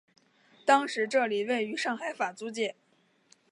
[0.65, 2.73] 当时这里位于上海法租界。